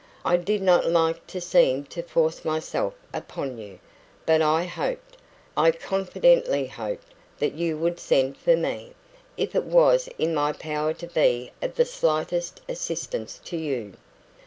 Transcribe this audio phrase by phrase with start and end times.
[0.25, 3.77] I did not like to seem to force myself upon you,
[4.25, 5.15] but I hoped
[5.55, 8.93] I confidently hoped that you would send for me,
[9.37, 13.93] if it was in my power to be of the slightest assistance to you."